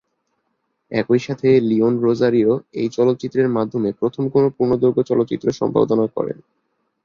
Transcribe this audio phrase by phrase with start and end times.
[0.91, 6.37] একই সাথে "লিয়ন রোজারিও এই চলচ্চিত্রের মাধমে প্রথম কোন পূর্ণদৈর্ঘ্য চলচ্চিত্র সম্পাদনা করেন"।